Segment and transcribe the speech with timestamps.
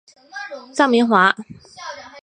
[0.77, 1.35] 臧明华。